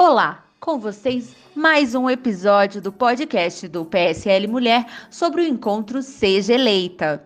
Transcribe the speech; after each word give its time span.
Olá, 0.00 0.44
com 0.60 0.78
vocês 0.78 1.34
mais 1.56 1.92
um 1.92 2.08
episódio 2.08 2.80
do 2.80 2.92
podcast 2.92 3.66
do 3.66 3.84
PSL 3.84 4.46
Mulher 4.46 4.86
sobre 5.10 5.42
o 5.42 5.44
encontro 5.44 6.02
Seja 6.02 6.54
Eleita. 6.54 7.20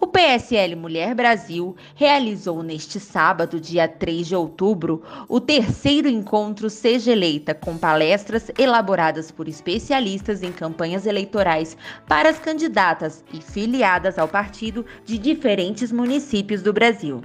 O 0.00 0.06
PSL 0.06 0.76
Mulher 0.76 1.16
Brasil 1.16 1.74
realizou 1.96 2.62
neste 2.62 3.00
sábado, 3.00 3.58
dia 3.58 3.88
3 3.88 4.28
de 4.28 4.36
outubro, 4.36 5.02
o 5.28 5.40
terceiro 5.40 6.08
encontro 6.08 6.70
Seja 6.70 7.10
Eleita, 7.10 7.52
com 7.52 7.76
palestras 7.76 8.48
elaboradas 8.56 9.32
por 9.32 9.48
especialistas 9.48 10.44
em 10.44 10.52
campanhas 10.52 11.04
eleitorais 11.04 11.76
para 12.06 12.30
as 12.30 12.38
candidatas 12.38 13.24
e 13.32 13.42
filiadas 13.42 14.20
ao 14.20 14.28
partido 14.28 14.86
de 15.04 15.18
diferentes 15.18 15.90
municípios 15.90 16.62
do 16.62 16.72
Brasil. 16.72 17.20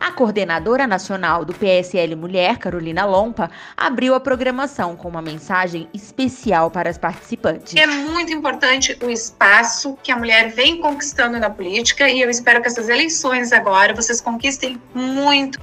A 0.00 0.12
coordenadora 0.12 0.86
nacional 0.86 1.44
do 1.44 1.52
PSL 1.52 2.14
Mulher, 2.14 2.58
Carolina 2.58 3.04
Lompa, 3.04 3.50
abriu 3.76 4.14
a 4.14 4.20
programação 4.20 4.96
com 4.96 5.08
uma 5.08 5.20
mensagem 5.20 5.88
especial 5.92 6.70
para 6.70 6.88
as 6.88 6.96
participantes. 6.96 7.74
É 7.74 7.86
muito 7.86 8.32
importante 8.32 8.96
o 9.02 9.10
espaço 9.10 9.98
que 10.02 10.12
a 10.12 10.16
mulher 10.16 10.50
vem 10.50 10.80
conquistando 10.80 11.38
na 11.38 11.50
política 11.50 12.08
e 12.08 12.20
eu 12.20 12.30
espero 12.30 12.62
que 12.62 12.68
essas 12.68 12.88
eleições 12.88 13.52
agora 13.52 13.94
vocês 13.94 14.20
conquistem 14.20 14.80
muito. 14.94 15.58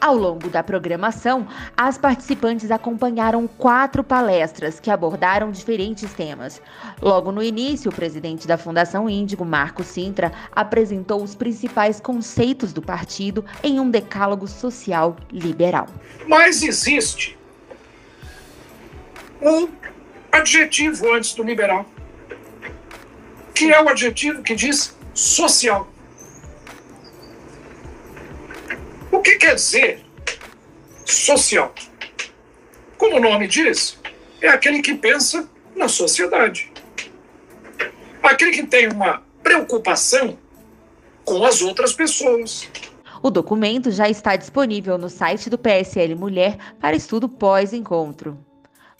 Ao 0.00 0.14
longo 0.16 0.48
da 0.48 0.62
programação, 0.62 1.48
as 1.76 1.98
participantes 1.98 2.70
acompanharam 2.70 3.48
quatro 3.48 4.04
palestras 4.04 4.78
que 4.78 4.90
abordaram 4.90 5.50
diferentes 5.50 6.12
temas. 6.12 6.62
Logo 7.02 7.32
no 7.32 7.42
início, 7.42 7.90
o 7.90 7.94
presidente 7.94 8.46
da 8.46 8.56
Fundação 8.56 9.10
Índigo, 9.10 9.44
Marco 9.44 9.82
Sintra, 9.82 10.32
apresentou 10.54 11.22
os 11.22 11.34
principais 11.34 11.98
conceitos 11.98 12.72
do 12.72 12.80
partido 12.80 13.44
em 13.62 13.80
um 13.80 13.90
decálogo 13.90 14.46
social 14.46 15.16
liberal. 15.32 15.88
Mas 16.28 16.62
existe 16.62 17.36
um 19.42 19.68
adjetivo 20.30 21.12
antes 21.12 21.34
do 21.34 21.42
liberal, 21.42 21.84
que 23.52 23.72
é 23.72 23.82
o 23.82 23.88
adjetivo 23.88 24.42
que 24.42 24.54
diz 24.54 24.96
social. 25.12 25.88
Quer 29.48 29.54
dizer 29.54 30.04
social? 31.06 31.72
Como 32.98 33.16
o 33.16 33.20
nome 33.20 33.46
diz, 33.46 33.98
é 34.42 34.48
aquele 34.48 34.82
que 34.82 34.94
pensa 34.94 35.48
na 35.74 35.88
sociedade. 35.88 36.70
Aquele 38.22 38.50
que 38.50 38.66
tem 38.66 38.88
uma 38.88 39.22
preocupação 39.42 40.36
com 41.24 41.42
as 41.46 41.62
outras 41.62 41.94
pessoas. 41.94 42.68
O 43.22 43.30
documento 43.30 43.90
já 43.90 44.06
está 44.06 44.36
disponível 44.36 44.98
no 44.98 45.08
site 45.08 45.48
do 45.48 45.56
PSL 45.56 46.14
Mulher 46.14 46.58
para 46.78 46.94
estudo 46.94 47.26
pós-encontro. 47.26 48.38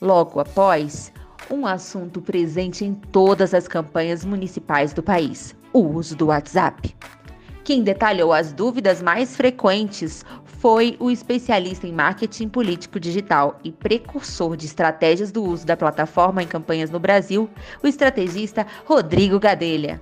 Logo 0.00 0.40
após, 0.40 1.12
um 1.50 1.66
assunto 1.66 2.22
presente 2.22 2.86
em 2.86 2.94
todas 2.94 3.52
as 3.52 3.68
campanhas 3.68 4.24
municipais 4.24 4.94
do 4.94 5.02
país: 5.02 5.54
o 5.74 5.80
uso 5.80 6.16
do 6.16 6.28
WhatsApp. 6.28 6.96
Quem 7.68 7.82
detalhou 7.82 8.32
as 8.32 8.50
dúvidas 8.50 9.02
mais 9.02 9.36
frequentes 9.36 10.24
foi 10.58 10.96
o 10.98 11.10
especialista 11.10 11.86
em 11.86 11.92
marketing 11.92 12.48
político 12.48 12.98
digital 12.98 13.60
e 13.62 13.70
precursor 13.70 14.56
de 14.56 14.64
estratégias 14.64 15.30
do 15.30 15.44
uso 15.44 15.66
da 15.66 15.76
plataforma 15.76 16.42
em 16.42 16.46
campanhas 16.46 16.90
no 16.90 16.98
Brasil, 16.98 17.46
o 17.82 17.86
estrategista 17.86 18.66
Rodrigo 18.86 19.38
Gadelha. 19.38 20.00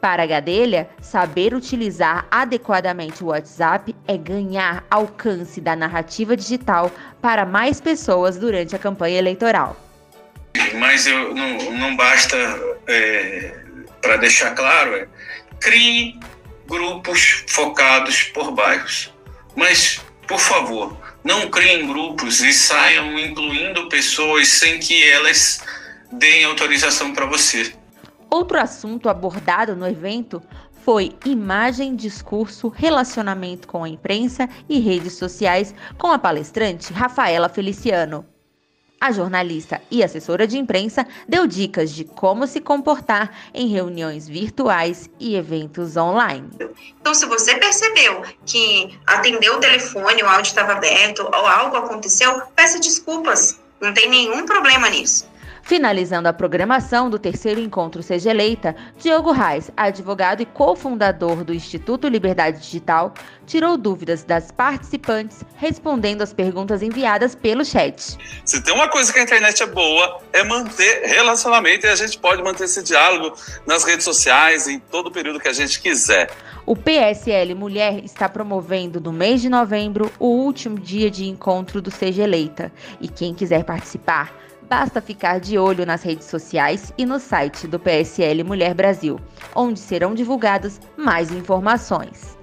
Para 0.00 0.24
Gadelha, 0.24 0.88
saber 0.98 1.52
utilizar 1.52 2.26
adequadamente 2.30 3.22
o 3.22 3.26
WhatsApp 3.26 3.94
é 4.06 4.16
ganhar 4.16 4.82
alcance 4.90 5.60
da 5.60 5.76
narrativa 5.76 6.34
digital 6.34 6.90
para 7.20 7.44
mais 7.44 7.82
pessoas 7.82 8.38
durante 8.38 8.74
a 8.74 8.78
campanha 8.78 9.18
eleitoral. 9.18 9.76
Mas 10.78 11.06
eu, 11.06 11.34
não, 11.34 11.70
não 11.70 11.96
basta, 11.96 12.34
é, 12.86 13.52
para 14.00 14.16
deixar 14.16 14.54
claro, 14.54 14.94
é, 14.94 15.06
crie 15.60 16.18
grupos 16.68 17.44
focados 17.48 18.24
por 18.24 18.52
bairros. 18.52 19.12
Mas, 19.56 20.00
por 20.26 20.38
favor, 20.38 20.96
não 21.24 21.50
criem 21.50 21.86
grupos 21.86 22.40
e 22.40 22.52
saiam 22.52 23.18
incluindo 23.18 23.88
pessoas 23.88 24.48
sem 24.48 24.78
que 24.78 25.08
elas 25.10 25.60
deem 26.12 26.44
autorização 26.44 27.12
para 27.12 27.26
você. 27.26 27.72
Outro 28.30 28.60
assunto 28.60 29.08
abordado 29.08 29.74
no 29.74 29.88
evento 29.88 30.42
foi 30.84 31.16
imagem, 31.24 31.96
discurso, 31.96 32.68
relacionamento 32.68 33.66
com 33.66 33.84
a 33.84 33.88
imprensa 33.88 34.48
e 34.68 34.78
redes 34.78 35.14
sociais 35.14 35.74
com 35.96 36.08
a 36.08 36.18
palestrante 36.18 36.92
Rafaela 36.92 37.48
Feliciano. 37.48 38.24
A 39.00 39.12
jornalista 39.12 39.80
e 39.90 40.02
assessora 40.02 40.44
de 40.44 40.58
imprensa 40.58 41.06
deu 41.28 41.46
dicas 41.46 41.92
de 41.92 42.04
como 42.04 42.48
se 42.48 42.60
comportar 42.60 43.32
em 43.54 43.68
reuniões 43.68 44.26
virtuais 44.26 45.08
e 45.20 45.36
eventos 45.36 45.96
online. 45.96 46.50
Então, 47.00 47.14
se 47.14 47.24
você 47.26 47.54
percebeu 47.56 48.22
que 48.44 48.98
atendeu 49.06 49.54
o 49.54 49.60
telefone, 49.60 50.22
o 50.22 50.28
áudio 50.28 50.48
estava 50.48 50.72
aberto 50.72 51.20
ou 51.20 51.46
algo 51.46 51.76
aconteceu, 51.76 52.42
peça 52.56 52.80
desculpas. 52.80 53.60
Não 53.80 53.94
tem 53.94 54.10
nenhum 54.10 54.44
problema 54.44 54.90
nisso. 54.90 55.28
Finalizando 55.68 56.30
a 56.30 56.32
programação 56.32 57.10
do 57.10 57.18
terceiro 57.18 57.60
encontro 57.60 58.02
Seja 58.02 58.30
Eleita, 58.30 58.74
Diogo 58.96 59.32
Reis, 59.32 59.70
advogado 59.76 60.40
e 60.40 60.46
cofundador 60.46 61.44
do 61.44 61.52
Instituto 61.52 62.08
Liberdade 62.08 62.58
Digital, 62.58 63.12
tirou 63.46 63.76
dúvidas 63.76 64.24
das 64.24 64.50
participantes, 64.50 65.44
respondendo 65.56 66.22
às 66.22 66.32
perguntas 66.32 66.82
enviadas 66.82 67.34
pelo 67.34 67.66
chat. 67.66 68.16
Se 68.46 68.62
tem 68.62 68.72
uma 68.72 68.88
coisa 68.88 69.12
que 69.12 69.18
a 69.18 69.22
internet 69.22 69.62
é 69.62 69.66
boa, 69.66 70.22
é 70.32 70.42
manter 70.42 71.02
relacionamento 71.04 71.84
e 71.84 71.90
a 71.90 71.96
gente 71.96 72.18
pode 72.18 72.42
manter 72.42 72.64
esse 72.64 72.82
diálogo 72.82 73.36
nas 73.66 73.84
redes 73.84 74.04
sociais 74.04 74.66
em 74.66 74.78
todo 74.78 75.08
o 75.08 75.12
período 75.12 75.38
que 75.38 75.48
a 75.48 75.52
gente 75.52 75.82
quiser. 75.82 76.30
O 76.64 76.74
PSL 76.74 77.54
Mulher 77.54 78.02
está 78.02 78.26
promovendo 78.26 79.02
no 79.02 79.12
mês 79.12 79.42
de 79.42 79.50
novembro 79.50 80.10
o 80.18 80.28
último 80.28 80.78
dia 80.78 81.10
de 81.10 81.26
encontro 81.26 81.82
do 81.82 81.90
Seja 81.90 82.22
Eleita. 82.22 82.72
E 83.02 83.08
quem 83.08 83.34
quiser 83.34 83.64
participar, 83.64 84.47
Basta 84.68 85.00
ficar 85.00 85.40
de 85.40 85.58
olho 85.58 85.86
nas 85.86 86.02
redes 86.02 86.26
sociais 86.26 86.92
e 86.98 87.06
no 87.06 87.18
site 87.18 87.66
do 87.66 87.78
PSL 87.78 88.44
Mulher 88.44 88.74
Brasil, 88.74 89.18
onde 89.56 89.80
serão 89.80 90.14
divulgadas 90.14 90.78
mais 90.96 91.32
informações. 91.32 92.37